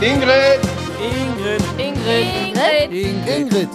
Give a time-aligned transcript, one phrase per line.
[0.00, 0.60] Ingrid!
[1.02, 1.62] Ingrid.
[1.76, 2.92] Ingrid.
[2.92, 3.26] Ingrid.
[3.26, 3.68] Ingrid.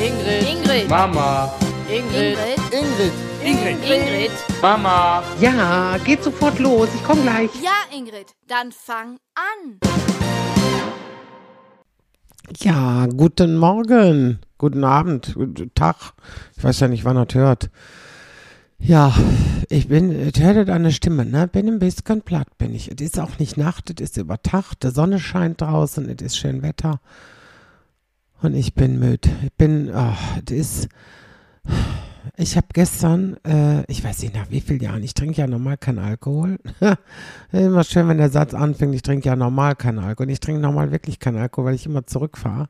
[0.00, 0.48] Ingrid.
[0.48, 0.88] Ingrid.
[0.88, 1.52] Mama!
[1.90, 2.38] Ingrid.
[2.72, 3.12] Ingrid.
[3.44, 3.78] Ingrid.
[3.84, 4.30] Ingrid.
[4.62, 5.22] Mama!
[5.38, 6.88] Ja, geht sofort los.
[6.94, 7.50] Ich komme gleich.
[7.62, 9.78] Ja, Ingrid, dann fang an.
[12.56, 16.14] Ja, guten Morgen, guten Abend, guten Tag.
[16.56, 17.70] Ich weiß ja nicht, wann er das hört.
[18.82, 19.14] Ja,
[19.68, 21.46] ich bin, ich hörte deine Stimme, ne?
[21.46, 22.90] Bin ein bisschen platt, bin ich.
[22.90, 26.38] Es ist auch nicht Nacht, es ist über Tag, die Sonne scheint draußen, es ist
[26.38, 27.00] schön Wetter.
[28.40, 29.28] Und ich bin müde.
[29.44, 30.88] Ich bin, ach, es ist,
[32.38, 35.76] ich habe gestern, äh, ich weiß nicht nach wie vielen Jahren, ich trinke ja normal
[35.76, 36.58] keinen Alkohol.
[37.52, 40.30] immer schön, wenn der Satz anfängt, ich trinke ja normal keinen Alkohol.
[40.30, 42.66] Ich trinke normal wirklich keinen Alkohol, weil ich immer zurückfahre.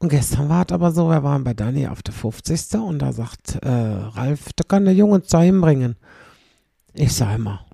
[0.00, 2.80] Und gestern war es aber so, wir waren bei Dani auf der 50.
[2.80, 5.96] und da sagt äh, Ralf, da kann der Junge uns da hinbringen.
[6.94, 7.66] Ich sag immer,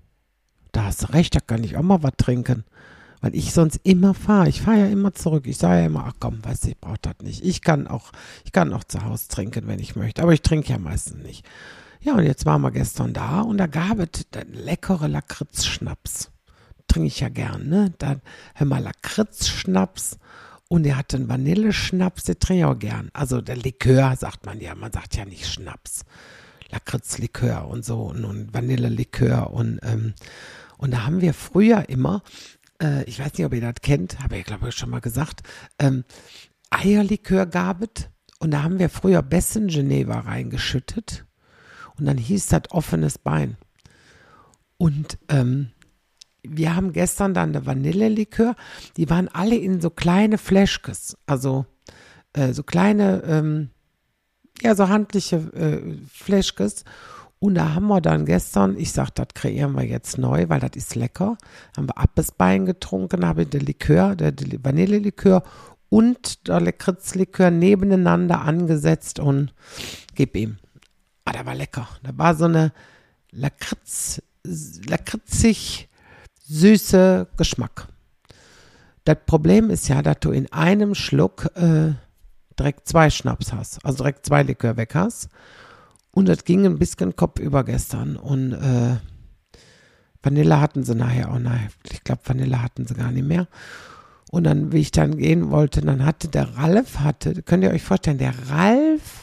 [0.73, 2.65] da hast du recht, da kann ich auch mal was trinken.
[3.21, 4.49] Weil ich sonst immer fahre.
[4.49, 5.47] Ich fahre ja immer zurück.
[5.47, 7.45] Ich sage ja immer, ach komm, weißt du, ich brauche das nicht.
[7.45, 8.11] Ich kann auch,
[8.45, 10.21] ich kann auch zu Hause trinken, wenn ich möchte.
[10.23, 11.47] Aber ich trinke ja meistens nicht.
[12.01, 16.31] Ja, und jetzt waren wir gestern da und da gab es leckere Lakritzschnaps.
[16.89, 17.95] Trinke ich ja gern, ne?
[17.99, 18.21] Dann,
[18.55, 20.19] hör mal, Lakritzschnaps.
[20.69, 23.11] Und er hatte einen Vanilleschnaps, den trinke ich auch gern.
[23.13, 24.75] Also der Likör, sagt man ja.
[24.75, 26.05] Man sagt ja nicht Schnaps.
[26.71, 30.15] Lakritzlikör und so und, und Vanillelikör und, ähm,
[30.79, 32.23] und da haben wir früher immer,
[32.83, 35.43] äh, ich weiß nicht, ob ihr das kennt, habe ich glaube ich schon mal gesagt,
[35.79, 36.05] ähm,
[36.71, 41.25] Eierlikör gab es und da haben wir früher Bessen Geneva reingeschüttet
[41.99, 43.57] und dann hieß das offenes Bein.
[44.77, 45.71] Und ähm,
[46.51, 48.57] wir haben gestern dann eine Vanillelikör,
[48.97, 51.67] die waren alle in so kleine Fläschkes, also
[52.33, 53.71] äh, so kleine, ähm,
[54.63, 56.85] ja, so handliche äh, Fläschkes.
[57.39, 60.71] Und da haben wir dann gestern, ich sag, das kreieren wir jetzt neu, weil das
[60.75, 61.37] ist lecker.
[61.77, 65.43] Haben wir Abbesbein getrunken, habe den Likör, der, der Vanillelikör
[65.89, 69.55] und der Lakritzlikör nebeneinander angesetzt und
[70.15, 70.57] gib ihm.
[71.25, 71.89] Ah, der war lecker.
[72.03, 72.73] Da war so eine
[73.31, 74.23] Lakritz,
[74.89, 75.89] lakritzig
[76.49, 77.89] süße Geschmack.
[79.05, 81.93] Das Problem ist ja, dass du in einem Schluck äh,
[82.59, 85.29] direkt zwei Schnaps hast, also direkt zwei Likör weg hast.
[86.11, 88.17] Und das ging ein bisschen kopfüber gestern.
[88.17, 88.97] Und äh,
[90.23, 91.39] Vanille hatten sie nachher auch.
[91.39, 93.47] Nein, ich glaube, Vanille hatten sie gar nicht mehr.
[94.31, 97.83] Und dann, wie ich dann gehen wollte, dann hatte der Ralf, hatte, könnt ihr euch
[97.83, 99.16] vorstellen, der Ralf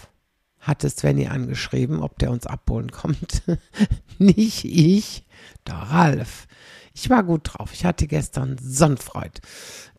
[0.63, 3.43] hatte Svenny angeschrieben, ob der uns abholen kommt.
[4.17, 5.25] Nicht ich,
[5.67, 6.47] der Ralf.
[6.95, 7.73] Ich war gut drauf.
[7.73, 9.41] Ich hatte gestern Sonnenfreud.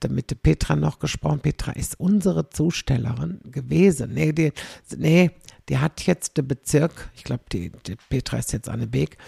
[0.09, 1.41] Mit der Petra noch gesprochen.
[1.41, 4.13] Petra ist unsere Zustellerin gewesen.
[4.15, 4.53] Nee, die,
[4.97, 5.31] nee,
[5.69, 7.11] die hat jetzt den Bezirk.
[7.15, 9.19] Ich glaube, die, die, Petra ist jetzt Anne Beek.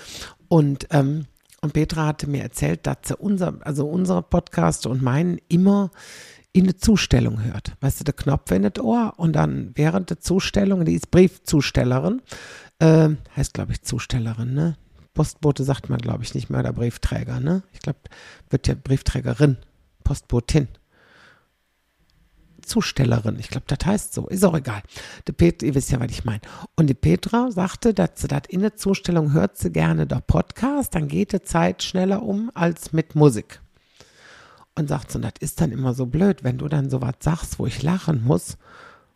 [0.49, 1.27] Und, ähm,
[1.61, 5.91] und Petra hatte mir erzählt, dass sie unser, also unsere Podcast und meinen immer
[6.56, 7.72] in eine Zustellung hört.
[7.81, 12.22] Weißt du, der Knopf in das Ohr und dann während der Zustellung, die ist Briefzustellerin,
[12.78, 14.77] äh, heißt glaube ich Zustellerin, ne?
[15.12, 17.62] Postbote sagt man, glaube ich, nicht mehr, oder Briefträger, ne?
[17.72, 17.99] Ich glaube,
[18.50, 19.59] wird ja Briefträgerin,
[20.03, 20.69] Postbotin.
[22.62, 24.83] Zustellerin, ich glaube, das heißt so, ist auch egal.
[25.28, 26.41] Die Pet ihr wisst ja, was ich meine.
[26.75, 30.94] Und die Petra sagte, dass sie das in der Zustellung hört sie gerne der Podcast,
[30.94, 33.61] dann geht die Zeit schneller um als mit Musik.
[34.78, 37.59] Und sagt so, das ist dann immer so blöd, wenn du dann so was sagst,
[37.59, 38.59] wo ich lachen muss.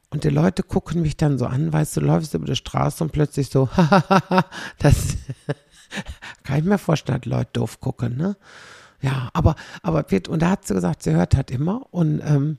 [0.08, 3.12] Und die Leute gucken mich dann so an, weißt du, läufst über die Straße und
[3.12, 3.68] plötzlich so,
[4.78, 5.16] das
[6.42, 8.36] kann ich mir vorstellen, dass Leute doof gucken, ne?
[9.02, 12.58] Ja, aber, aber, und da hat sie gesagt, sie hört halt immer und, ähm,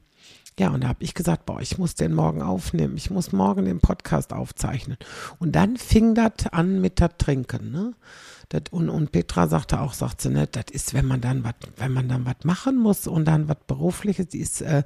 [0.62, 3.66] ja, und da habe ich gesagt, boah, ich muss den morgen aufnehmen, ich muss morgen
[3.66, 4.96] den Podcast aufzeichnen.
[5.40, 7.96] Und dann fing das an mit das Trinken, ne?
[8.50, 11.56] Das, und, und Petra sagte auch, sagt sie, ne, das ist, wenn man dann was,
[11.78, 14.84] wenn man dann was machen muss und dann was Berufliches, ist, äh,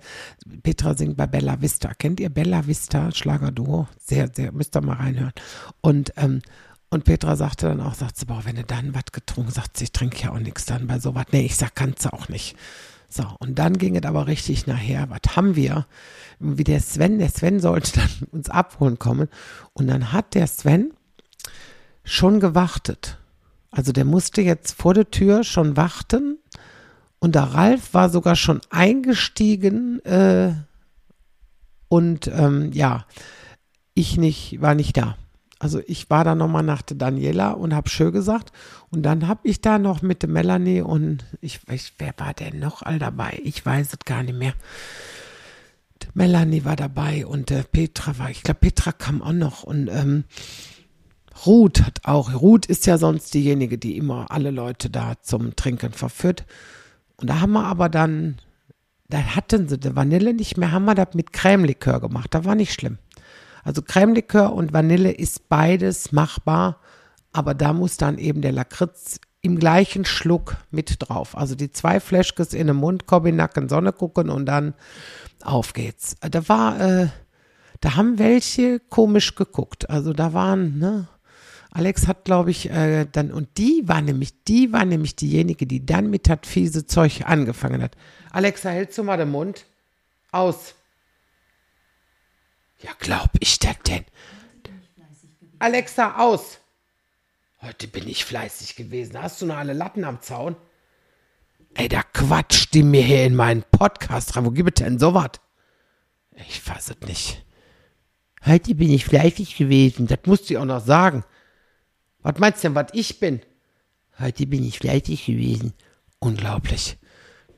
[0.64, 1.94] Petra singt bei Bella Vista.
[1.94, 3.90] Kennt ihr Bella Vista, Schlagerduo?
[4.00, 5.34] Sehr, sehr, müsst ihr mal reinhören.
[5.82, 6.42] Und, ähm,
[6.90, 9.86] und Petra sagte dann auch, sagt sie, boah, wenn du dann was getrunken, sagt sie,
[9.86, 11.26] ich trinke ja auch nichts dann bei sowas.
[11.34, 12.56] Nee, ich sag, kannst du auch nicht.
[13.10, 15.86] So, und dann ging es aber richtig nachher, was haben wir?
[16.40, 19.30] Wie der Sven, der Sven sollte dann uns abholen kommen.
[19.74, 20.94] Und dann hat der Sven
[22.04, 23.18] schon gewartet.
[23.72, 26.40] Also der musste jetzt vor der Tür schon warten.
[27.20, 30.04] Und der Ralf war sogar schon eingestiegen.
[30.06, 30.54] Äh,
[31.88, 33.06] und ähm, ja,
[33.94, 35.18] ich nicht, war nicht da.
[35.60, 38.52] Also ich war da nochmal nach Daniela und habe schön gesagt.
[38.92, 42.82] Und dann habe ich da noch mit Melanie und ich weiß, wer war denn noch
[42.82, 43.40] all dabei?
[43.44, 44.54] Ich weiß es gar nicht mehr.
[46.14, 50.26] Melanie war dabei und äh, Petra war, ich glaube, Petra kam auch noch und ähm,
[51.46, 52.34] Ruth hat auch.
[52.34, 56.46] Ruth ist ja sonst diejenige, die immer alle Leute da zum Trinken verführt.
[57.18, 58.38] Und da haben wir aber dann
[59.10, 62.34] da hatten sie die Vanille nicht mehr, haben wir das mit Cremelikör gemacht.
[62.34, 62.98] Das war nicht schlimm.
[63.66, 66.80] Also Cremelikör und Vanille ist beides machbar,
[67.34, 71.36] aber da muss dann eben der Lakritz im gleichen Schluck mit drauf.
[71.36, 74.76] Also die zwei Fläschkes in den Mund, Korbinacken, Sonne gucken und dann
[75.44, 76.16] auf geht's.
[76.22, 77.08] Da war, äh,
[77.82, 79.90] da haben welche komisch geguckt.
[79.90, 81.08] Also da waren, ne,
[81.72, 85.86] Alex hat, glaube ich, äh, dann, und die war nämlich, die war nämlich diejenige, die
[85.86, 87.98] dann mit das fiese Zeug angefangen hat.
[88.32, 89.66] Alexa, hältst du mal den Mund?
[90.32, 90.76] Aus.
[92.86, 94.06] Ja, glaub ich das denn?
[95.58, 96.60] Alexa, aus.
[97.60, 99.20] Heute bin ich fleißig gewesen.
[99.20, 100.56] Hast du noch alle Latten am Zaun?
[101.74, 104.46] Ey, da quatscht die mir hier in meinen Podcast rein.
[104.46, 105.32] Wo gibt es denn sowas?
[106.48, 107.44] Ich fass es nicht.
[108.46, 110.06] Heute bin ich fleißig gewesen.
[110.06, 111.24] Das musst du auch noch sagen.
[112.20, 113.42] Was meinst du denn, was ich bin?
[114.20, 115.74] Heute bin ich fleißig gewesen.
[116.20, 117.00] Unglaublich.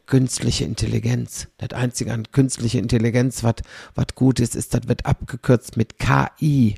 [0.07, 1.49] Künstliche Intelligenz.
[1.57, 6.75] Das Einzige an künstliche Intelligenz, was gut ist, ist, das wird abgekürzt mit KI.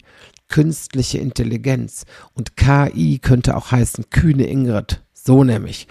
[0.47, 2.05] Künstliche Intelligenz.
[2.33, 5.01] Und KI könnte auch heißen kühne Ingrid.
[5.13, 5.87] So nämlich.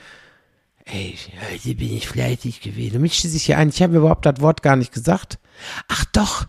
[0.84, 1.16] Ey,
[1.50, 3.00] heute bin ich fleißig gewesen.
[3.00, 3.68] Mich schließe ich hier ein.
[3.68, 5.38] Ich habe überhaupt das Wort gar nicht gesagt.
[5.86, 6.48] Ach doch,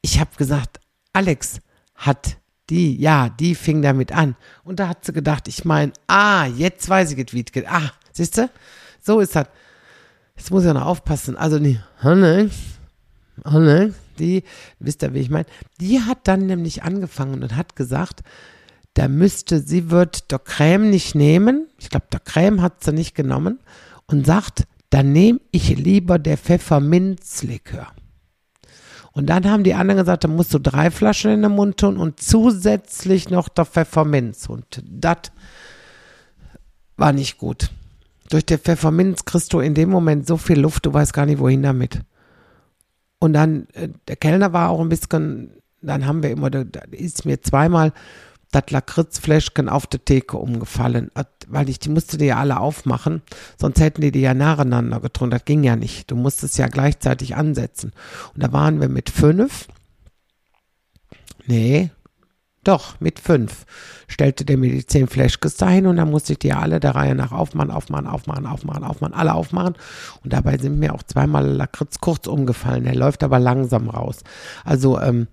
[0.00, 0.80] ich habe gesagt,
[1.12, 1.60] Alex
[1.96, 2.38] hat
[2.70, 4.36] die, ja, die fing damit an.
[4.64, 7.68] Und da hat sie gedacht, ich meine, ah, jetzt weiß ich wie es geht.
[7.68, 8.48] Ah, siehst du?
[9.02, 9.48] So ist das.
[10.40, 11.36] Jetzt muss ich auch noch aufpassen.
[11.36, 12.56] Also, die, Alex,
[13.44, 14.42] Alex, die,
[14.78, 15.44] wisst ihr, wie ich meine?
[15.82, 18.22] Die hat dann nämlich angefangen und hat gesagt,
[18.94, 21.68] da müsste, sie wird der Creme nicht nehmen.
[21.78, 23.58] Ich glaube, der Creme hat sie nicht genommen
[24.06, 27.88] und sagt, dann nehme ich lieber der Pfefferminzlikör.
[29.12, 31.98] Und dann haben die anderen gesagt, da musst du drei Flaschen in den Mund tun
[31.98, 34.48] und zusätzlich noch der Pfefferminz.
[34.48, 35.32] Und das
[36.96, 37.70] war nicht gut.
[38.30, 41.40] Durch den Pfefferminz kriegst du in dem Moment so viel Luft, du weißt gar nicht,
[41.40, 42.00] wohin damit.
[43.18, 47.26] Und dann, äh, der Kellner war auch ein bisschen, dann haben wir immer, da ist
[47.26, 47.92] mir zweimal
[48.52, 51.10] das Lakritzfläschchen auf der Theke umgefallen,
[51.48, 53.22] weil ich, die musste die ja alle aufmachen,
[53.58, 55.32] sonst hätten die die ja nacheinander getrunken.
[55.32, 56.10] Das ging ja nicht.
[56.10, 57.92] Du musstest ja gleichzeitig ansetzen.
[58.34, 59.68] Und da waren wir mit fünf.
[61.46, 61.90] Nee,
[62.64, 63.64] doch, mit fünf.
[64.06, 65.08] Stellte der mir die zehn
[65.58, 69.14] dahin und dann musste ich die alle der Reihe nach aufmachen, aufmachen, aufmachen, aufmachen, aufmachen,
[69.14, 69.76] alle aufmachen.
[70.22, 72.84] Und dabei sind mir auch zweimal Lakritz kurz umgefallen.
[72.84, 74.22] Der läuft aber langsam raus.
[74.64, 75.28] Also, ähm,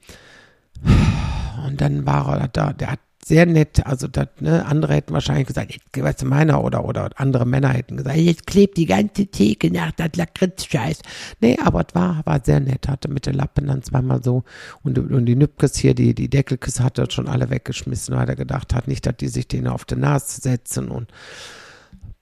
[1.65, 3.85] und dann war er da, der hat sehr nett.
[3.85, 7.69] Also das, ne, andere hätten wahrscheinlich gesagt, jetzt weißt du meiner oder oder andere Männer
[7.69, 10.99] hätten gesagt, jetzt klebt die ganze Theke nach das Lakritz-Scheiß.
[11.41, 14.43] Nee, aber es war, war sehr nett, hatte mit den Lappen dann zweimal so
[14.83, 18.35] und, und die Nübkes hier, die, die Deckelkes hat er schon alle weggeschmissen, weil er
[18.35, 21.11] gedacht hat, nicht, dass die sich denen auf die Nase setzen und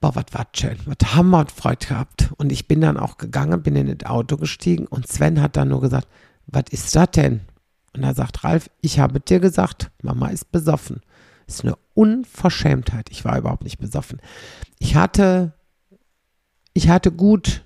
[0.00, 2.30] boah, was war schön, was haben wir Freude gehabt.
[2.36, 5.68] Und ich bin dann auch gegangen, bin in das Auto gestiegen und Sven hat dann
[5.68, 6.08] nur gesagt,
[6.46, 7.40] was ist das denn?
[7.96, 11.00] Und da sagt Ralf, ich habe dir gesagt, Mama ist besoffen.
[11.46, 13.08] Das ist eine Unverschämtheit.
[13.10, 14.20] Ich war überhaupt nicht besoffen.
[14.78, 15.54] Ich hatte,
[16.74, 17.64] ich hatte gut,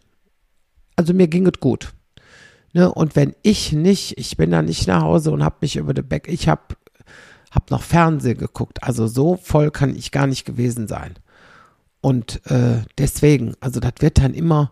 [0.96, 1.92] also mir ging es gut.
[2.72, 2.92] Ne?
[2.92, 6.06] Und wenn ich nicht, ich bin da nicht nach Hause und habe mich über den
[6.06, 6.76] Beck, ich habe
[7.50, 8.84] hab noch Fernsehen geguckt.
[8.84, 11.14] Also so voll kann ich gar nicht gewesen sein.
[12.00, 14.70] Und äh, deswegen, also das wird dann immer,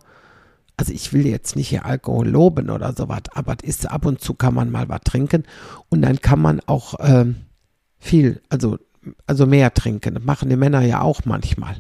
[0.79, 4.35] also ich will jetzt nicht hier Alkohol loben oder sowas, aber ist ab und zu
[4.35, 5.43] kann man mal was trinken
[5.89, 7.37] und dann kann man auch ähm,
[7.99, 8.79] viel, also,
[9.27, 10.15] also mehr trinken.
[10.15, 11.77] Das machen die Männer ja auch manchmal.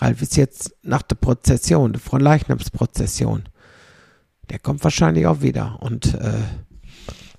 [0.00, 3.44] Ralf ist jetzt nach der Prozession, der Fronleichnamsprozession.
[4.50, 6.42] Der kommt wahrscheinlich auch wieder und äh,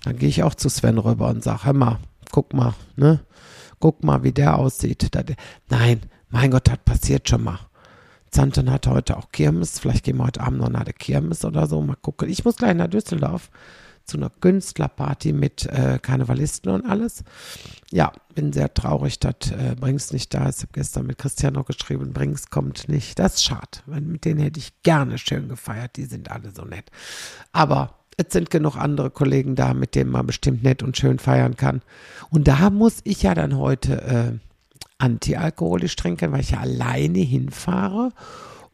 [0.05, 1.99] dann gehe ich auch zu Sven rüber und sage, hör mal,
[2.31, 3.19] guck mal, ne?
[3.79, 5.09] Guck mal, wie der aussieht.
[5.69, 7.59] Nein, mein Gott, das passiert schon mal.
[8.31, 9.79] Zanten hat heute auch Kirmes.
[9.79, 11.81] Vielleicht gehen wir heute Abend noch nach der Kirmes oder so.
[11.81, 12.29] Mal gucken.
[12.29, 13.51] Ich muss gleich nach Düsseldorf
[14.05, 17.23] zu einer Künstlerparty mit äh, Karnevalisten und alles.
[17.91, 20.59] Ja, bin sehr traurig, dass äh, Brings nicht da ist.
[20.59, 23.19] Ich habe gestern mit Christian noch geschrieben, Brings kommt nicht.
[23.19, 23.79] Das ist schade.
[23.85, 25.97] Mit denen hätte ich gerne schön gefeiert.
[25.97, 26.89] Die sind alle so nett.
[27.51, 31.55] Aber es sind genug andere Kollegen da, mit denen man bestimmt nett und schön feiern
[31.57, 31.81] kann.
[32.29, 34.50] Und da muss ich ja dann heute äh,
[35.01, 38.11] antialkoholisch trinken, weil ich ja alleine hinfahre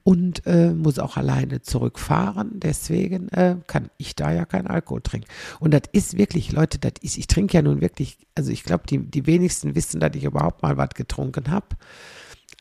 [0.03, 2.59] und äh, muss auch alleine zurückfahren.
[2.59, 5.27] Deswegen äh, kann ich da ja kein Alkohol trinken.
[5.59, 8.83] Und das ist wirklich, Leute, das ist, ich trinke ja nun wirklich, also ich glaube,
[8.89, 11.67] die, die wenigsten wissen, dass ich überhaupt mal was getrunken habe.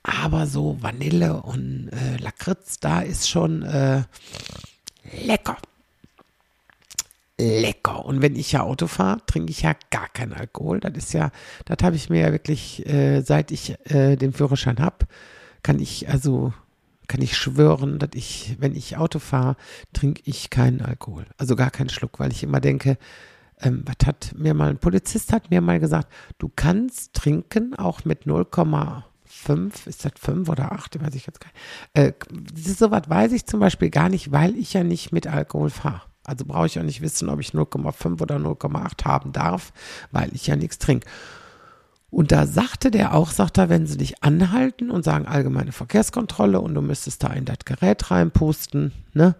[0.02, 4.02] Aber so Vanille und äh, Lakritz, da ist schon äh,
[5.24, 5.56] lecker
[7.38, 7.85] lecker.
[8.06, 10.78] Und wenn ich ja Auto fahre, trinke ich ja gar keinen Alkohol.
[10.78, 11.32] Das ist ja,
[11.64, 15.06] das habe ich mir ja wirklich, äh, seit ich äh, den Führerschein habe,
[15.62, 16.52] kann ich also
[17.08, 19.56] kann ich schwören, dass ich, wenn ich Auto fahre,
[19.92, 21.26] trinke ich keinen Alkohol.
[21.36, 22.96] Also gar keinen Schluck, weil ich immer denke,
[23.60, 28.04] ähm, was hat mir mal ein Polizist hat mir mal gesagt, du kannst trinken auch
[28.04, 31.58] mit 0,5, ist das 5 oder 8, weiß ich jetzt gar nicht.
[31.94, 32.12] Äh,
[32.54, 36.02] so was weiß ich zum Beispiel gar nicht, weil ich ja nicht mit Alkohol fahre.
[36.26, 39.72] Also brauche ich auch nicht wissen, ob ich 0,5 oder 0,8 haben darf,
[40.10, 41.08] weil ich ja nichts trinke.
[42.10, 46.60] Und da sagte der auch, sagt er, wenn sie dich anhalten und sagen allgemeine Verkehrskontrolle
[46.60, 49.34] und du müsstest da in das Gerät reinpusten, ne?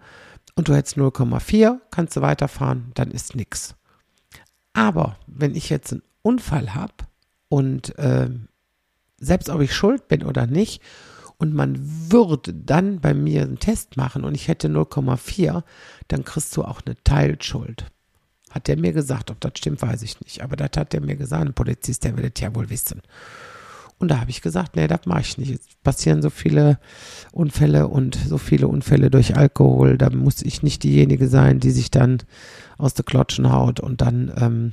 [0.55, 3.75] Und du hättest 0,4, kannst du weiterfahren, dann ist nix.
[4.73, 6.93] Aber wenn ich jetzt einen Unfall habe
[7.47, 8.29] und äh,
[9.19, 10.81] selbst ob ich schuld bin oder nicht,
[11.37, 11.77] und man
[12.11, 15.63] würde dann bei mir einen Test machen und ich hätte 0,4,
[16.07, 17.85] dann kriegst du auch eine Teilschuld.
[18.49, 20.41] Hat der mir gesagt, ob das stimmt, weiß ich nicht.
[20.41, 23.01] Aber das hat der mir gesagt, ein Polizist, der will das ja wohl wissen.
[23.99, 25.51] Und da habe ich gesagt, nee, das mache ich nicht.
[25.51, 26.79] Es passieren so viele
[27.31, 29.97] Unfälle und so viele Unfälle durch Alkohol.
[29.97, 32.19] Da muss ich nicht diejenige sein, die sich dann
[32.77, 34.71] aus der Klotschen haut und dann ähm,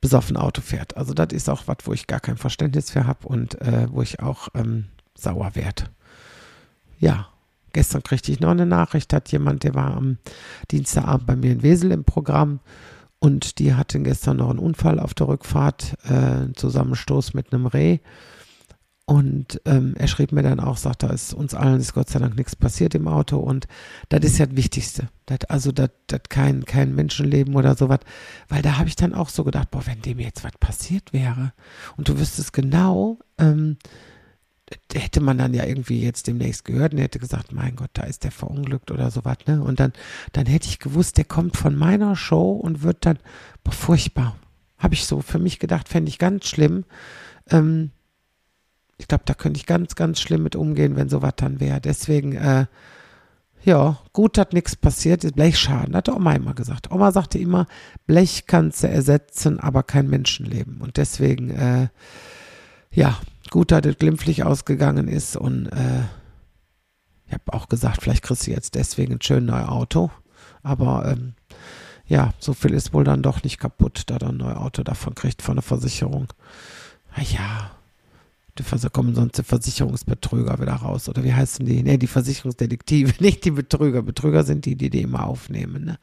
[0.00, 0.96] besoffen Auto fährt.
[0.98, 4.02] Also das ist auch was, wo ich gar kein Verständnis für habe und äh, wo
[4.02, 4.84] ich auch ähm,
[5.16, 5.84] sauer werde.
[6.98, 7.28] Ja,
[7.74, 10.18] Gestern kriegte ich noch eine Nachricht, hat jemand, der war am
[10.70, 12.60] Dienstagabend bei mir in Wesel im Programm
[13.18, 17.66] und die hatten gestern noch einen Unfall auf der Rückfahrt, äh, einen Zusammenstoß mit einem
[17.66, 17.98] Reh.
[19.06, 22.20] Und ähm, er schrieb mir dann auch, sagt, da ist uns allen ist Gott sei
[22.20, 23.66] Dank nichts passiert im Auto und
[24.08, 25.08] das ist ja das Wichtigste.
[25.26, 25.90] Dat, also das
[26.30, 27.98] kein, kein Menschenleben oder sowas.
[28.48, 31.52] Weil da habe ich dann auch so gedacht, boah, wenn dem jetzt was passiert wäre
[31.96, 33.78] und du wüsstest genau, ähm,
[34.92, 38.24] hätte man dann ja irgendwie jetzt demnächst gehört und hätte gesagt, mein Gott, da ist
[38.24, 39.62] der verunglückt oder sowas, ne?
[39.62, 39.92] Und dann,
[40.32, 43.18] dann hätte ich gewusst, der kommt von meiner Show und wird dann,
[43.62, 44.36] boah, furchtbar.
[44.78, 46.84] Habe ich so für mich gedacht, fände ich ganz schlimm.
[47.50, 47.90] Ähm,
[48.96, 51.80] ich glaube, da könnte ich ganz, ganz schlimm mit umgehen, wenn sowas dann wäre.
[51.80, 52.66] Deswegen, äh,
[53.64, 55.34] ja, gut, dass nichts passiert.
[55.34, 56.90] Blechschaden, hat Oma immer gesagt.
[56.90, 57.66] Oma sagte immer,
[58.06, 60.80] Blech kannst du ersetzen, aber kein Menschenleben.
[60.80, 61.88] Und deswegen, äh,
[62.92, 63.18] ja,
[63.50, 66.02] gut, dass es glimpflich ausgegangen ist und äh,
[67.26, 70.10] ich habe auch gesagt, vielleicht kriegst du jetzt deswegen ein schön neues Auto.
[70.62, 71.34] Aber ähm,
[72.06, 75.14] ja, so viel ist wohl dann doch nicht kaputt, da dann ein neues Auto davon
[75.14, 76.28] kriegt von der Versicherung.
[77.16, 77.70] Na ja,
[78.56, 81.08] da kommen sonst die Versicherungsbetrüger wieder raus.
[81.08, 81.82] Oder wie heißen die?
[81.82, 84.02] Ne, die Versicherungsdetektive, nicht die Betrüger.
[84.02, 85.84] Betrüger sind die, die die immer aufnehmen.
[85.84, 85.98] Ne?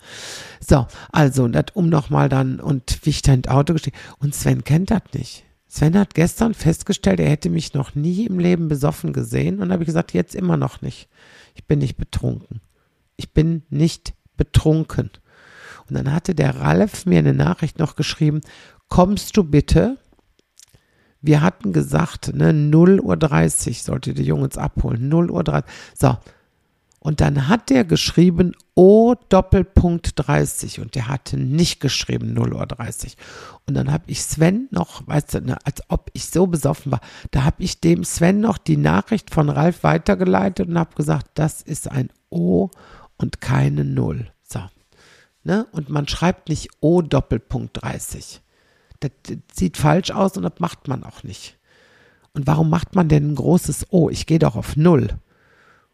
[0.59, 3.97] So, also, und das um nochmal dann, und wie ich da ins Auto gestiegen.
[4.19, 5.45] Und Sven kennt das nicht.
[5.73, 9.83] Sven hat gestern festgestellt, er hätte mich noch nie im Leben besoffen gesehen und habe
[9.83, 11.07] ich gesagt, jetzt immer noch nicht.
[11.55, 12.59] Ich bin nicht betrunken.
[13.15, 15.11] Ich bin nicht betrunken.
[15.87, 18.41] Und dann hatte der Ralf mir eine Nachricht noch geschrieben,
[18.89, 19.97] kommst du bitte?
[21.21, 25.07] Wir hatten gesagt, ne, 0 Uhr 30 sollte der Junge uns abholen.
[25.07, 25.71] 0 Uhr 30.
[25.97, 26.17] So,
[27.03, 32.67] und dann hat der geschrieben O Doppelpunkt 30 und der hatte nicht geschrieben 0 Uhr
[32.67, 33.17] 30.
[33.65, 37.01] Und dann habe ich Sven noch, weißt du, ne, als ob ich so besoffen war,
[37.31, 41.63] da habe ich dem Sven noch die Nachricht von Ralf weitergeleitet und habe gesagt, das
[41.63, 42.69] ist ein O
[43.17, 44.31] und keine Null.
[44.43, 44.59] So.
[45.43, 45.65] Ne?
[45.71, 48.43] Und man schreibt nicht O Doppelpunkt 30.
[48.99, 51.57] Das, das sieht falsch aus und das macht man auch nicht.
[52.33, 54.11] Und warum macht man denn ein großes O?
[54.11, 55.17] Ich gehe doch auf Null.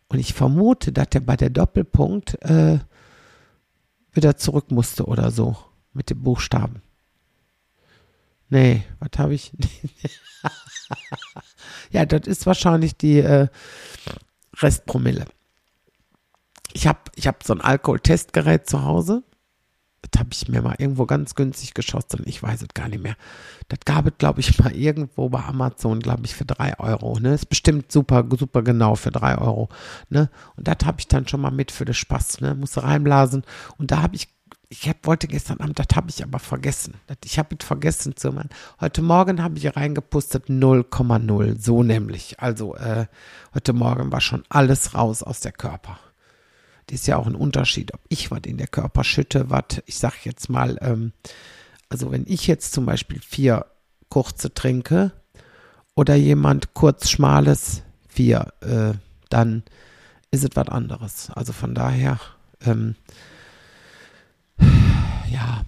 [0.10, 2.80] Und ich vermute, dass er bei der Doppelpunkt äh,
[4.12, 5.58] wieder zurück musste oder so
[5.94, 6.82] mit dem Buchstaben.
[8.50, 9.52] Nee, was habe ich?
[11.92, 13.48] ja, das ist wahrscheinlich die äh,
[14.56, 15.26] Restpromille.
[16.74, 19.24] Ich habe ich hab so ein Alkoholtestgerät zu Hause.
[20.12, 22.24] Das habe ich mir mal irgendwo ganz günstig geschossen.
[22.26, 23.16] Ich weiß es gar nicht mehr.
[23.68, 27.20] Das gab es, glaube ich, mal irgendwo bei Amazon, glaube ich, für drei Euro.
[27.20, 27.34] Ne?
[27.34, 29.70] Ist bestimmt super, super genau für drei Euro.
[30.10, 30.30] Ne?
[30.56, 32.42] Und das habe ich dann schon mal mit für den Spaß.
[32.42, 32.56] Ne?
[32.56, 33.44] Musste reinblasen.
[33.78, 34.30] Und da habe ich
[34.70, 36.96] ich hab, wollte gestern Abend, das habe ich aber vergessen.
[37.24, 38.50] Ich habe es vergessen zu machen.
[38.82, 42.40] Heute Morgen habe ich reingepustet 0,0, so nämlich.
[42.40, 43.06] Also äh,
[43.54, 46.00] heute Morgen war schon alles raus aus der Körper.
[46.88, 49.98] Das ist ja auch ein Unterschied, ob ich was in der Körper schütte, was, ich
[49.98, 51.12] sag jetzt mal, ähm,
[51.89, 53.65] also wenn ich jetzt zum Beispiel vier
[54.10, 55.12] kurze trinke
[55.96, 58.94] oder jemand kurz schmales vier, äh,
[59.29, 59.63] dann
[60.32, 61.29] ist es was anderes.
[61.32, 62.20] Also von daher,
[62.65, 62.96] ähm,
[65.29, 65.62] ja,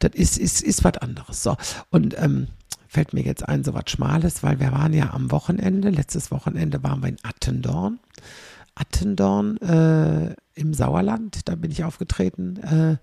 [0.00, 1.42] das ist, ist, ist was anderes.
[1.42, 1.56] So,
[1.90, 2.48] und ähm,
[2.88, 6.82] fällt mir jetzt ein, so was Schmales, weil wir waren ja am Wochenende, letztes Wochenende
[6.82, 8.00] waren wir in Attendorn.
[8.78, 12.96] Attendorn äh, im Sauerland, da bin ich aufgetreten, äh,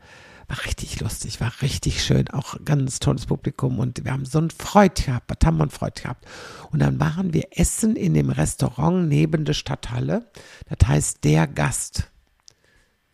[0.48, 3.79] War richtig lustig, war richtig schön, auch ganz tolles Publikum.
[3.79, 6.25] Und wir haben so ein Freud gehabt, was haben wir Freud gehabt.
[6.72, 10.29] Und dann waren wir essen in dem Restaurant neben der Stadthalle,
[10.70, 12.12] das heißt Der Gast.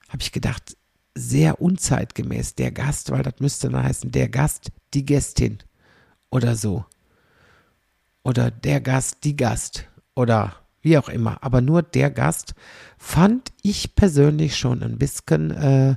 [0.09, 0.75] Habe ich gedacht,
[1.15, 5.59] sehr unzeitgemäß, der Gast, weil das müsste dann heißen, der Gast, die Gästin.
[6.29, 6.85] Oder so.
[8.23, 9.85] Oder der Gast, die Gast.
[10.15, 11.37] Oder wie auch immer.
[11.41, 12.53] Aber nur der Gast
[12.97, 15.95] fand ich persönlich schon ein bisschen äh,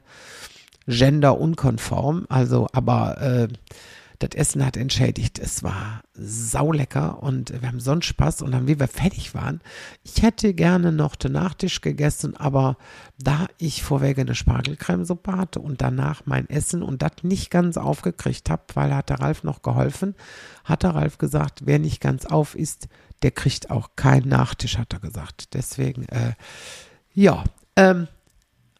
[0.86, 2.26] genderunkonform.
[2.28, 3.48] Also, aber äh,
[4.18, 5.38] das Essen hat entschädigt.
[5.38, 8.42] Es war saulecker und wir haben sonst Spaß.
[8.42, 9.60] Und dann, wie wir fertig waren,
[10.02, 12.76] ich hätte gerne noch den Nachtisch gegessen, aber
[13.18, 18.50] da ich vorweg eine Spargelcremesuppe hatte und danach mein Essen und das nicht ganz aufgekriegt
[18.50, 20.14] habe, weil hat der Ralf noch geholfen,
[20.64, 22.88] hat der Ralf gesagt, wer nicht ganz auf ist,
[23.22, 25.54] der kriegt auch keinen Nachtisch, hat er gesagt.
[25.54, 26.34] Deswegen, äh,
[27.14, 27.42] ja,
[27.76, 28.06] ähm,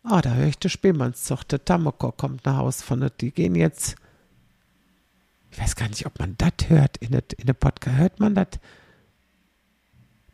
[0.04, 3.54] ah, da höre ich die Spielmannszug, der Tamoko kommt nach Hause von der, die gehen
[3.54, 3.96] jetzt
[5.54, 7.96] ich weiß gar nicht, ob man das hört in der, Podcast.
[7.96, 8.48] Hört man das?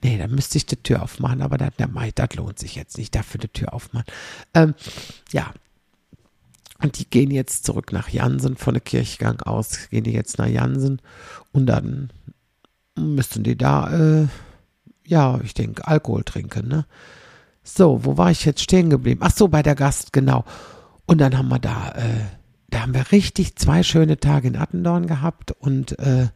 [0.02, 1.72] Nee, da müsste ich die Tür aufmachen, aber das,
[2.14, 4.06] das lohnt sich jetzt nicht, dafür die Tür aufmachen.
[4.54, 4.74] Ähm,
[5.30, 5.52] ja.
[6.82, 10.46] Und die gehen jetzt zurück nach Jansen von der Kirchgang aus, gehen die jetzt nach
[10.46, 11.02] Jansen
[11.52, 12.10] und dann
[12.96, 14.28] müssten die da, äh,
[15.06, 16.86] ja, ich denke, Alkohol trinken, ne?
[17.62, 19.20] So, wo war ich jetzt stehen geblieben?
[19.22, 20.46] Ach so, bei der Gast, genau.
[21.04, 22.39] Und dann haben wir da, äh,
[22.70, 26.28] da haben wir richtig zwei schöne Tage in Attendorn gehabt und äh,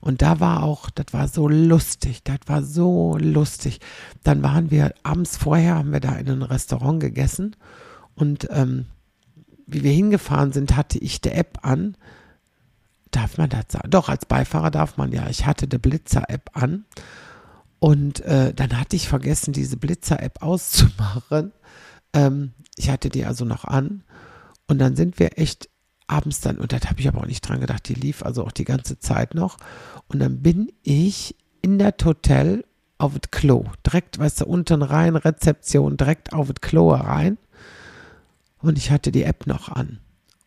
[0.00, 3.78] und da war auch, das war so lustig, das war so lustig.
[4.24, 7.54] Dann waren wir abends vorher, haben wir da in einem Restaurant gegessen
[8.16, 8.86] und ähm,
[9.68, 11.96] wie wir hingefahren sind, hatte ich die App an.
[13.12, 13.90] Darf man das sagen?
[13.90, 15.28] Doch, als Beifahrer darf man ja.
[15.28, 16.84] Ich hatte die Blitzer-App an
[17.78, 21.52] und äh, dann hatte ich vergessen, diese Blitzer-App auszumachen.
[22.12, 24.02] Ähm, ich hatte die also noch an
[24.66, 25.68] und dann sind wir echt
[26.06, 28.52] abends dann, und das habe ich aber auch nicht dran gedacht, die lief also auch
[28.52, 29.56] die ganze Zeit noch.
[30.08, 32.64] Und dann bin ich in das Hotel
[32.98, 37.38] auf das Klo, direkt, weißt du, unten rein, Rezeption, direkt auf das Klo rein.
[38.58, 39.98] Und ich hatte die App noch an.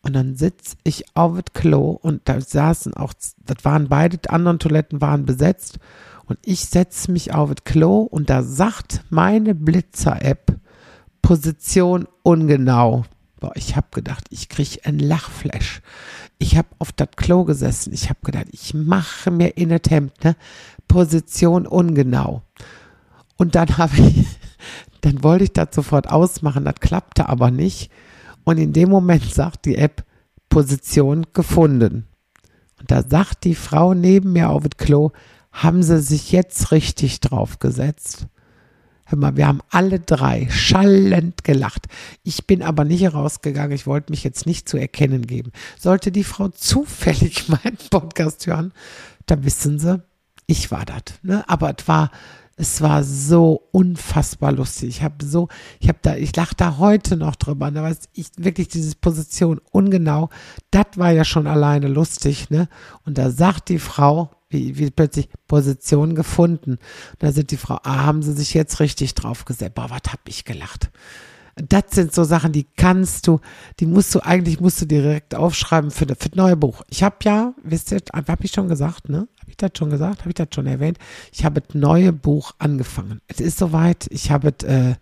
[0.02, 3.12] Und dann sitze ich auf das Klo und da saßen auch,
[3.44, 5.78] das waren beide anderen Toiletten waren besetzt.
[6.26, 10.58] Und ich setze mich auf das Klo und da sagt meine Blitzer-App
[11.22, 13.04] Position ungenau.
[13.38, 15.82] Boah, ich habe gedacht, ich kriege ein Lachflash.
[16.38, 17.92] Ich habe auf das Klo gesessen.
[17.92, 20.36] Ich habe gedacht, ich mache mir in der Hemd, ne?
[20.88, 22.42] Position ungenau.
[23.36, 24.26] Und dann habe ich,
[25.02, 26.64] dann wollte ich das sofort ausmachen.
[26.64, 27.90] Das klappte aber nicht.
[28.44, 30.04] Und in dem Moment sagt die App
[30.48, 32.06] Position gefunden.
[32.80, 35.10] Und da sagt die Frau neben mir auf das Klo,
[35.52, 38.26] haben sie sich jetzt richtig draufgesetzt?
[39.08, 41.86] Hör mal, wir haben alle drei schallend gelacht.
[42.24, 43.70] Ich bin aber nicht rausgegangen.
[43.70, 45.52] Ich wollte mich jetzt nicht zu erkennen geben.
[45.78, 48.72] Sollte die Frau zufällig meinen Podcast hören,
[49.26, 50.02] dann wissen sie,
[50.48, 51.02] ich war das.
[51.22, 51.48] Ne?
[51.48, 52.10] Aber es war,
[52.56, 54.88] es war so unfassbar lustig.
[54.88, 57.70] Ich habe so, ich habe da, ich lache da heute noch drüber.
[57.70, 57.84] Ne?
[57.84, 60.30] Weißt, ich wirklich diese Position ungenau.
[60.72, 62.50] Das war ja schon alleine lustig.
[62.50, 62.68] Ne?
[63.04, 66.78] Und da sagt die Frau, wie, wie plötzlich Position gefunden.
[67.18, 69.74] Da sind die Frau, ah, haben sie sich jetzt richtig drauf gesetzt.
[69.74, 70.90] Boah, was hab ich gelacht.
[71.56, 73.40] Das sind so Sachen, die kannst du,
[73.80, 76.82] die musst du eigentlich, musst du direkt aufschreiben für, für das neue Buch.
[76.90, 79.28] Ich habe ja, wisst ihr, habe ich schon gesagt, ne?
[79.40, 80.20] Habe ich das schon gesagt?
[80.20, 80.98] Habe ich das schon erwähnt?
[81.32, 83.22] Ich habe das neue Buch angefangen.
[83.26, 84.06] Es ist soweit.
[84.10, 84.96] Ich habe es äh,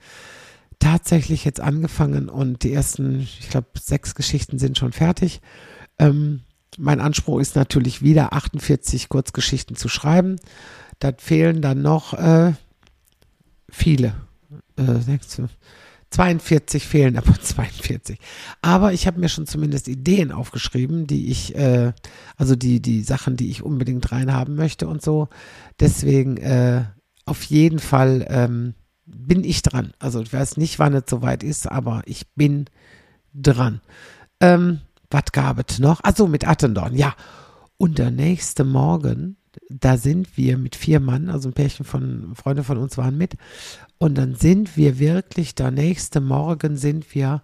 [0.78, 5.40] tatsächlich jetzt angefangen und die ersten, ich glaube, sechs Geschichten sind schon fertig.
[5.98, 6.42] Ähm,
[6.78, 10.36] mein Anspruch ist natürlich wieder 48 Kurzgeschichten zu schreiben.
[10.98, 12.52] Da fehlen dann noch äh,
[13.70, 14.14] viele.
[14.76, 15.18] Äh,
[16.10, 18.18] 42 fehlen aber 42.
[18.62, 21.92] Aber ich habe mir schon zumindest Ideen aufgeschrieben, die ich, äh,
[22.36, 25.28] also die, die Sachen, die ich unbedingt reinhaben möchte und so.
[25.80, 26.84] Deswegen äh,
[27.26, 28.74] auf jeden Fall ähm,
[29.06, 29.92] bin ich dran.
[29.98, 32.66] Also ich weiß nicht, wann es soweit ist, aber ich bin
[33.34, 33.80] dran.
[34.40, 34.80] Ähm,
[35.14, 36.02] was gab es noch?
[36.02, 37.14] Achso, mit Attendorn, ja.
[37.78, 39.36] Und der nächste Morgen,
[39.70, 43.36] da sind wir mit vier Mann, also ein Pärchen von Freunde von uns waren mit.
[43.98, 47.42] Und dann sind wir wirklich, der nächste Morgen sind wir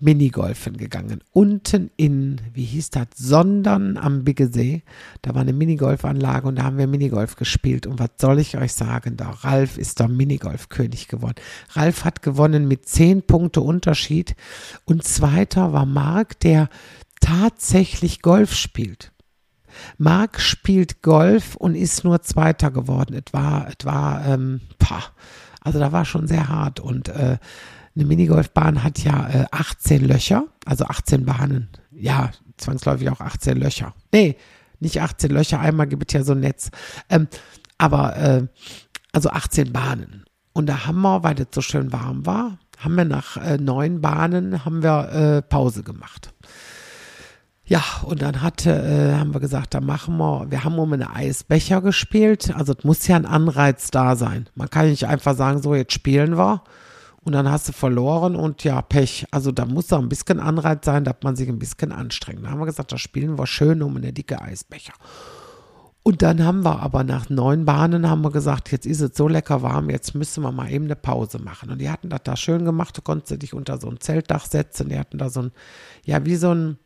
[0.00, 1.22] Minigolfen gegangen.
[1.32, 4.82] Unten in, wie hieß das, Sondern am Biggesee.
[5.22, 7.86] Da war eine Minigolfanlage und da haben wir Minigolf gespielt.
[7.86, 9.16] Und was soll ich euch sagen?
[9.16, 11.36] Der Ralf ist der Minigolfkönig geworden.
[11.70, 14.36] Ralf hat gewonnen mit zehn Punkte Unterschied.
[14.84, 16.68] Und zweiter war Marc, der
[17.20, 19.12] tatsächlich Golf spielt.
[19.96, 23.14] Marc spielt Golf und ist nur Zweiter geworden.
[23.14, 25.02] Es war, es war, ähm, pah,
[25.60, 27.38] also da war schon sehr hart und äh,
[27.98, 31.68] eine Minigolfbahn hat ja äh, 18 Löcher, Also 18 Bahnen.
[31.90, 33.94] Ja, zwangsläufig auch 18 Löcher.
[34.12, 34.36] Nee,
[34.78, 36.70] nicht 18 Löcher, einmal gibt es ja so ein Netz.
[37.10, 37.26] Ähm,
[37.76, 38.46] aber äh,
[39.12, 40.24] also 18 Bahnen.
[40.52, 44.00] Und da haben wir, weil das so schön warm war, haben wir nach äh, neun
[44.00, 46.32] Bahnen haben wir äh, Pause gemacht.
[47.64, 51.14] Ja, und dann hatte, äh, haben wir gesagt, da machen wir, wir haben um eine
[51.14, 52.54] Eisbecher gespielt.
[52.54, 54.48] Also es muss ja ein Anreiz da sein.
[54.54, 56.62] Man kann nicht einfach sagen, so jetzt spielen wir
[57.28, 59.26] und dann hast du verloren und ja, Pech.
[59.30, 62.42] Also da muss auch ein bisschen Anreiz sein, dass man sich ein bisschen anstrengt.
[62.42, 64.94] Da haben wir gesagt, da spielen wir schön um eine dicke Eisbecher.
[66.02, 69.28] Und dann haben wir aber nach neun Bahnen haben wir gesagt, jetzt ist es so
[69.28, 71.70] lecker warm, jetzt müssen wir mal eben eine Pause machen.
[71.70, 74.88] Und die hatten das da schön gemacht, du konntest dich unter so ein Zeltdach setzen,
[74.88, 75.52] die hatten da so ein,
[76.06, 76.78] ja, wie so ein,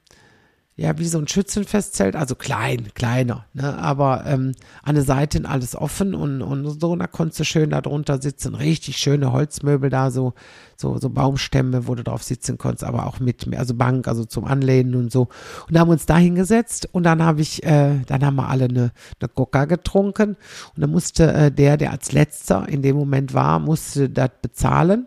[0.83, 3.79] ja, wie so ein Schützenfestzelt, also klein, kleiner, ne?
[3.79, 7.71] aber ähm, an der Seite alles offen und, und so, und da konntest du schön
[7.71, 10.35] da drunter sitzen, richtig schöne Holzmöbel da, so,
[10.77, 14.45] so, so Baumstämme, wo du drauf sitzen konntest, aber auch mit, also Bank, also zum
[14.45, 15.29] Anlehnen und so.
[15.69, 18.49] Und da haben wir uns da hingesetzt und dann habe ich, äh, dann haben wir
[18.49, 18.91] alle eine,
[19.21, 23.61] eine Coca getrunken und dann musste äh, der, der als letzter in dem Moment war,
[23.61, 25.07] musste das bezahlen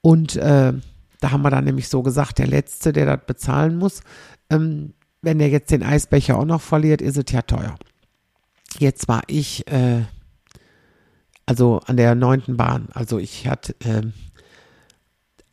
[0.00, 0.74] und äh,
[1.20, 4.02] da haben wir dann nämlich so gesagt, der Letzte, der das bezahlen muss,
[4.50, 7.76] ähm, wenn er jetzt den Eisbecher auch noch verliert, ist es ja teuer.
[8.78, 10.02] Jetzt war ich, äh,
[11.46, 14.02] also an der neunten Bahn, also ich hatte, äh,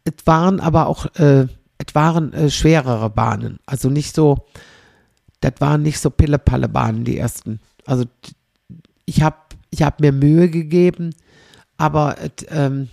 [0.03, 4.45] es waren aber auch, äh, es waren äh, schwerere Bahnen, also nicht so,
[5.39, 7.59] das waren nicht so Pille-Palle-Bahnen, die ersten.
[7.85, 8.05] Also
[9.05, 9.37] ich habe
[9.71, 11.15] ich hab mir Mühe gegeben,
[11.77, 12.89] aber es, ähm,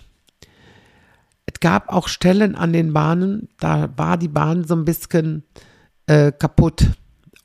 [1.45, 5.43] es gab auch Stellen an den Bahnen, da war die Bahn so ein bisschen
[6.11, 6.91] äh, kaputt.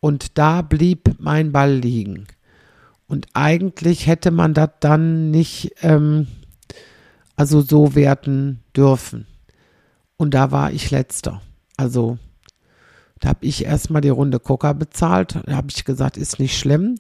[0.00, 2.26] Und da blieb mein Ball liegen.
[3.06, 6.26] Und eigentlich hätte man das dann nicht ähm,
[7.36, 9.26] also so werten dürfen.
[10.16, 11.42] Und da war ich letzter.
[11.76, 12.18] Also
[13.20, 15.38] da habe ich erstmal die Runde Coca bezahlt.
[15.46, 16.96] Da habe ich gesagt, ist nicht schlimm,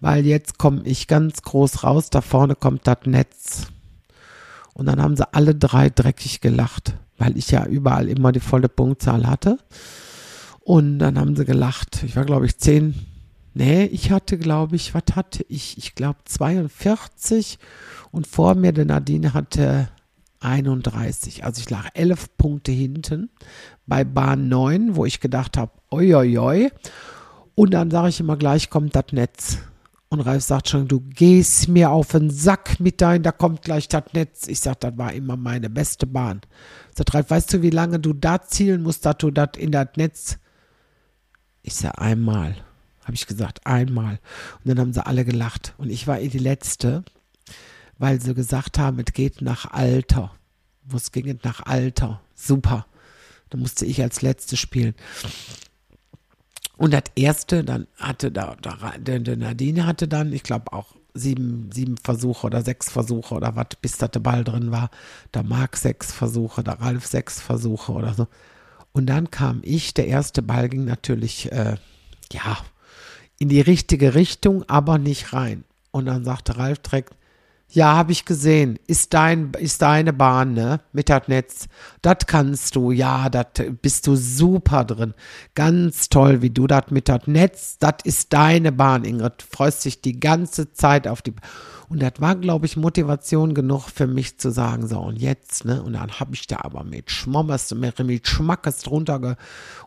[0.00, 2.10] weil jetzt komme ich ganz groß raus.
[2.10, 3.66] Da vorne kommt das Netz.
[4.72, 8.68] Und dann haben sie alle drei dreckig gelacht, weil ich ja überall immer die volle
[8.68, 9.58] Punktzahl hatte.
[10.68, 12.02] Und dann haben sie gelacht.
[12.02, 12.94] Ich war, glaube ich, zehn.
[13.54, 15.78] Nee, ich hatte, glaube ich, was hatte ich?
[15.78, 17.58] Ich glaube 42
[18.10, 19.88] und vor mir der Nadine hatte
[20.40, 21.42] 31.
[21.42, 23.30] Also ich lag elf Punkte hinten
[23.86, 26.70] bei Bahn 9, wo ich gedacht habe, oi.
[27.54, 29.56] Und dann sage ich immer, gleich kommt das Netz.
[30.10, 33.88] Und Ralf sagt schon, du gehst mir auf den Sack mit dein, da kommt gleich
[33.88, 34.46] das Netz.
[34.48, 36.42] Ich sage, das war immer meine beste Bahn.
[36.94, 39.88] Sagt Ralf, weißt du, wie lange du da zielen musst, dass du das in das
[39.96, 40.38] Netz
[41.62, 42.56] ich sage einmal,
[43.02, 44.20] habe ich gesagt, einmal.
[44.58, 45.74] Und dann haben sie alle gelacht.
[45.78, 47.04] Und ich war eh die Letzte,
[47.98, 50.32] weil sie gesagt haben, es geht nach Alter.
[51.12, 52.20] Ging es nach Alter?
[52.34, 52.86] Super.
[53.50, 54.94] Da musste ich als Letzte spielen.
[56.76, 61.96] Und das erste, dann hatte da, da Nadine hatte dann, ich glaube auch sieben, sieben
[61.96, 64.90] Versuche oder sechs Versuche oder was, bis da der Ball drin war.
[65.32, 68.28] Da Marc sechs Versuche, da Ralf sechs Versuche oder so.
[68.92, 71.76] Und dann kam ich, der erste Ball ging natürlich, äh,
[72.32, 72.58] ja,
[73.38, 75.64] in die richtige Richtung, aber nicht rein.
[75.90, 77.14] Und dann sagte Ralf direkt,
[77.70, 78.78] ja, habe ich gesehen.
[78.86, 80.80] Ist dein, ist deine Bahn, ne?
[80.92, 81.68] Mit das Netz.
[82.00, 83.46] Das kannst du, ja, das
[83.82, 85.12] bist du super drin.
[85.54, 89.42] Ganz toll, wie du das mit das Netz, das ist deine Bahn, Ingrid.
[89.42, 91.34] Freust dich die ganze Zeit auf die.
[91.90, 95.82] Und das war, glaube ich, Motivation genug für mich zu sagen, so und jetzt, ne?
[95.82, 99.34] Und dann habe ich da aber mit Schmommers, mit Schmackes drunter ge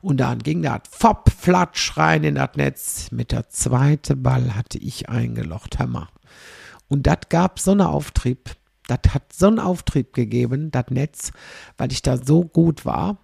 [0.01, 3.11] und dann ging das Fopp, Flatsch rein in das Netz.
[3.11, 6.09] Mit der zweite Ball hatte ich eingelocht, Hammer.
[6.91, 8.51] Und das gab so einen Auftrieb,
[8.87, 11.31] das hat so einen Auftrieb gegeben, das Netz,
[11.77, 13.17] weil ich da so gut war.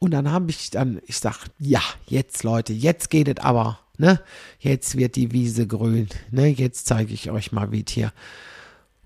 [0.00, 4.20] Und dann habe ich dann, ich sag, ja, jetzt Leute, jetzt geht es aber ne?
[4.58, 6.46] Jetzt wird die Wiese grün, ne?
[6.48, 8.12] Jetzt zeige ich euch mal, wie es hier.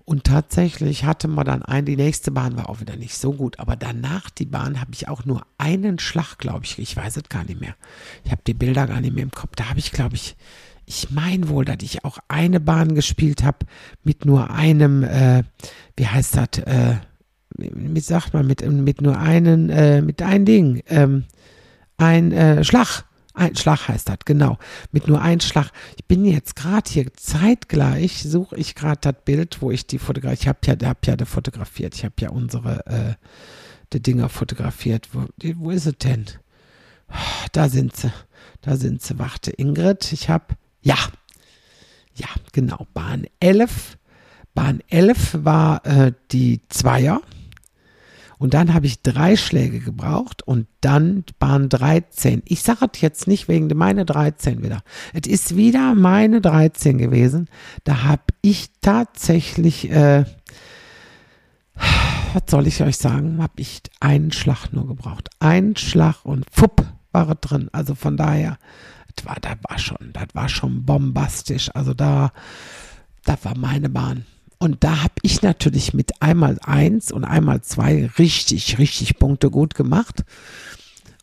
[0.05, 3.59] Und tatsächlich hatte man dann ein, die nächste Bahn war auch wieder nicht so gut,
[3.59, 6.77] aber danach die Bahn habe ich auch nur einen Schlag, glaube ich.
[6.77, 7.75] Ich weiß es gar nicht mehr.
[8.25, 9.55] Ich habe die Bilder gar nicht mehr im Kopf.
[9.55, 10.35] Da habe ich, glaube ich,
[10.85, 13.59] ich meine wohl, dass ich auch eine Bahn gespielt habe
[14.03, 15.43] mit nur einem, äh,
[15.95, 16.95] wie heißt das, äh,
[17.57, 21.25] mit, sagt man, mit, mit nur einem, äh, mit einem Ding, ähm,
[21.97, 23.05] ein äh, Schlag.
[23.35, 24.59] Ein Schlag heißt das, genau.
[24.91, 25.71] Mit nur einem Schlag.
[25.97, 30.41] Ich bin jetzt gerade hier zeitgleich, suche ich gerade das Bild, wo ich die fotografiert.
[30.41, 31.95] Ich habe ja, hab ja fotografiert.
[31.95, 33.13] Ich habe ja unsere äh,
[33.91, 35.09] die Dinger fotografiert.
[35.13, 36.25] Wo, wo ist es denn?
[37.53, 38.11] Da sind sie.
[38.61, 39.17] Da sind sie.
[39.17, 40.13] Warte, Ingrid.
[40.13, 40.55] Ich habe.
[40.83, 40.97] Ja.
[42.15, 42.85] Ja, genau.
[42.93, 43.97] Bahn 11.
[44.53, 47.21] Bahn 11 war äh, die Zweier.
[48.37, 52.41] Und dann habe ich drei Schläge gebraucht und dann waren 13.
[52.45, 54.81] Ich sage es jetzt nicht wegen meine 13 wieder.
[55.13, 57.47] Es ist wieder meine 13 gewesen.
[57.85, 60.25] Da habe ich tatsächlich, äh,
[62.33, 65.29] was soll ich euch sagen, habe ich einen Schlag nur gebraucht.
[65.39, 67.69] Einen Schlag und fupp war es drin.
[67.71, 68.57] Also von daher,
[69.15, 71.69] das war, das war schon, das war schon bombastisch.
[71.73, 72.31] Also da,
[73.25, 74.25] das war meine Bahn.
[74.59, 79.75] Und da habe ich natürlich mit einmal eins und einmal zwei richtig, richtig Punkte gut
[79.75, 80.23] gemacht.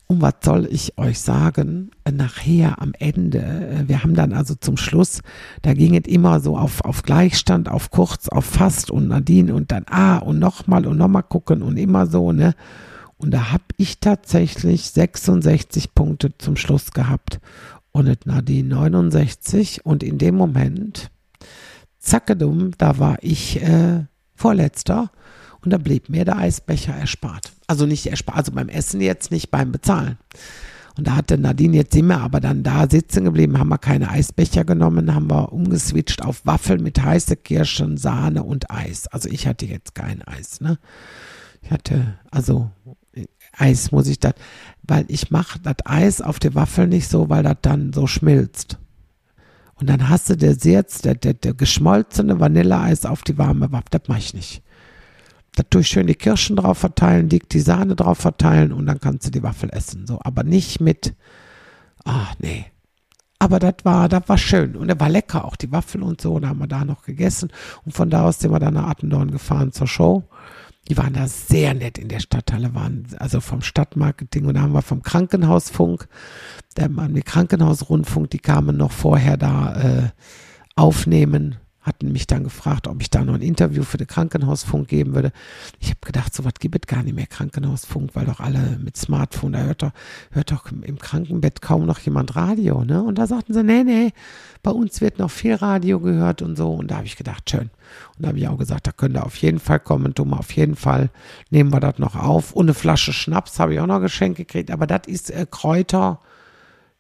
[0.06, 1.92] Und was soll ich euch sagen?
[2.10, 5.22] Nachher am Ende, wir haben dann also zum Schluss,
[5.62, 9.70] da ging es immer so auf, auf Gleichstand, auf kurz, auf fast und Nadine und
[9.70, 12.54] dann ah und nochmal und nochmal gucken und immer so, ne?
[13.18, 17.38] Und da habe ich tatsächlich 66 Punkte zum Schluss gehabt
[17.92, 21.10] und Nadine 69 und in dem Moment,
[21.98, 25.10] zackedum, da war ich äh, Vorletzter
[25.62, 27.52] und da blieb mir der Eisbecher erspart.
[27.66, 30.18] Also nicht erspart, also beim Essen jetzt nicht, beim Bezahlen.
[30.96, 34.64] Und da hatte Nadine, jetzt wir aber dann da sitzen geblieben, haben wir keine Eisbecher
[34.64, 39.06] genommen, haben wir umgeswitcht auf Waffeln mit heiße Kirschen, Sahne und Eis.
[39.08, 40.78] Also ich hatte jetzt kein Eis, ne?
[41.62, 42.70] Ich hatte, also
[43.52, 44.34] Eis muss ich das,
[44.82, 48.78] weil ich mache das Eis auf der Waffel nicht so, weil das dann so schmilzt.
[49.74, 53.88] Und dann hast du der jetzt, der, der, der geschmolzene Vanilleeis auf die warme Waffel.
[53.90, 54.62] Das mache ich nicht.
[55.56, 59.00] Da tue ich schön die Kirschen drauf verteilen, dick die Sahne drauf verteilen und dann
[59.00, 60.06] kannst du die Waffel essen.
[60.06, 61.14] So, aber nicht mit,
[62.04, 62.66] ach nee.
[63.38, 66.38] Aber das war, das war schön und er war lecker, auch die Waffel und so.
[66.38, 67.50] Da haben wir da noch gegessen
[67.84, 70.24] und von da aus sind wir dann nach Attendorn gefahren zur Show.
[70.88, 74.72] Die waren da sehr nett in der Stadthalle, waren also vom Stadtmarketing und da haben
[74.72, 76.08] wir vom Krankenhausfunk,
[76.76, 80.08] der waren die Krankenhausrundfunk, die kamen noch vorher da äh,
[80.74, 85.14] aufnehmen hatten mich dann gefragt, ob ich da noch ein Interview für den Krankenhausfunk geben
[85.14, 85.32] würde.
[85.78, 88.98] Ich habe gedacht, so was gibt es gar nicht mehr Krankenhausfunk, weil doch alle mit
[88.98, 89.92] Smartphone, da hört doch,
[90.30, 93.02] hört doch im Krankenbett kaum noch jemand Radio, ne?
[93.02, 94.12] Und da sagten sie, nee, nee,
[94.62, 96.74] bei uns wird noch viel Radio gehört und so.
[96.74, 97.70] Und da habe ich gedacht, schön.
[98.16, 100.52] Und da habe ich auch gesagt, da könnt ihr auf jeden Fall kommen, wir auf
[100.52, 101.08] jeden Fall,
[101.48, 102.52] nehmen wir das noch auf.
[102.52, 106.20] Und eine Flasche Schnaps habe ich auch noch geschenkt gekriegt, aber das ist äh, Kräuter,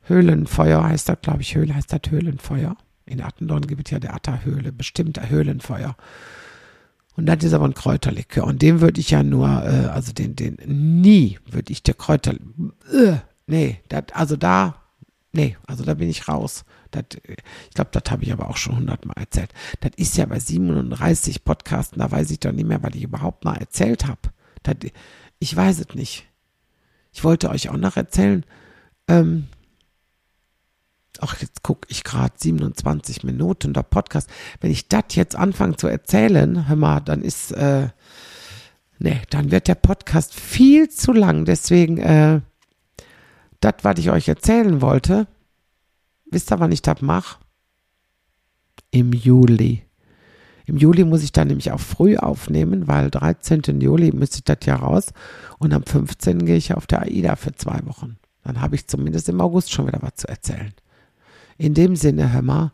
[0.04, 2.76] Höhlenfeuer heißt das, glaube ich, Höhle heißt das Höhlenfeuer.
[3.10, 5.96] In Attendorn gibt es ja der Atterhöhle, bestimmt Höhlenfeuer.
[7.16, 8.44] Und das ist aber ein Kräuterlikör.
[8.44, 12.34] Und den würde ich ja nur, äh, also den, den, nie würde ich der Kräuter,
[12.92, 14.76] äh, nee, dat, also da,
[15.32, 16.64] nee, also da bin ich raus.
[16.92, 19.52] Dat, ich glaube, das habe ich aber auch schon hundertmal erzählt.
[19.80, 23.44] Das ist ja bei 37 Podcasten, da weiß ich doch nicht mehr, was ich überhaupt
[23.44, 24.20] mal erzählt habe.
[25.40, 26.26] Ich weiß es nicht.
[27.12, 28.44] Ich wollte euch auch noch erzählen,
[29.08, 29.48] ähm,
[31.20, 34.28] ach, jetzt gucke ich gerade 27 Minuten der Podcast.
[34.60, 37.88] Wenn ich das jetzt anfange zu erzählen, hör mal, dann ist, äh,
[38.98, 41.44] nee, dann wird der Podcast viel zu lang.
[41.44, 42.40] Deswegen, äh,
[43.60, 45.26] das, was ich euch erzählen wollte,
[46.30, 47.38] wisst ihr, wann ich das mache?
[48.90, 49.82] Im Juli.
[50.66, 53.80] Im Juli muss ich dann nämlich auch früh aufnehmen, weil 13.
[53.80, 55.12] Juli müsste ich das ja raus
[55.58, 56.46] und am 15.
[56.46, 58.18] gehe ich auf der AIDA für zwei Wochen.
[58.44, 60.72] Dann habe ich zumindest im August schon wieder was zu erzählen.
[61.60, 62.72] In dem Sinne, hör mal,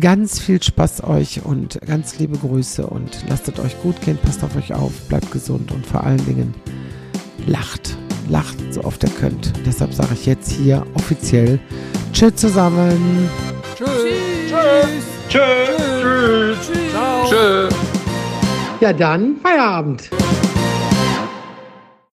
[0.00, 4.42] ganz viel Spaß euch und ganz liebe Grüße und lasst es euch gut gehen, passt
[4.42, 6.52] auf euch auf, bleibt gesund und vor allen Dingen
[7.46, 7.96] lacht.
[8.28, 9.52] Lacht so oft ihr könnt.
[9.64, 11.60] Deshalb sage ich jetzt hier offiziell
[12.12, 13.30] Tschüss zusammen.
[13.76, 13.88] Tschüss.
[14.48, 15.04] Tschüss.
[15.28, 15.38] Tschüss.
[16.02, 16.58] Tschüss.
[16.72, 17.30] Tschüss.
[17.30, 17.74] Tschüss.
[18.80, 20.10] Ja, dann Feierabend.